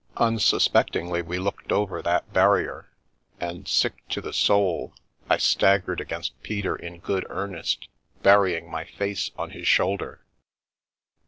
[0.17, 2.89] Unsuspectingly we looked over that barrier—
[3.39, 4.95] and sick to the soul,
[5.29, 7.87] I staggered against Peter in good earnest,
[8.23, 10.23] burying my face on his shoulder.